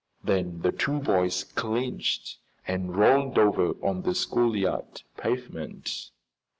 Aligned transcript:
Then 0.23 0.61
the 0.61 0.71
two 0.71 0.97
boys 0.99 1.43
clinched 1.43 2.39
and 2.67 2.95
rolled 2.95 3.37
over 3.37 3.73
on 3.85 4.01
the 4.01 4.15
schoolyard 4.15 5.03
pavement. 5.15 6.09